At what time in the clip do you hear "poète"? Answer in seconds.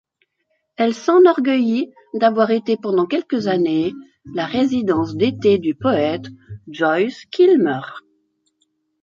5.75-6.25